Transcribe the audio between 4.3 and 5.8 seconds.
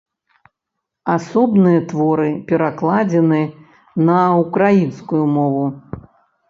ўкраінскую мову.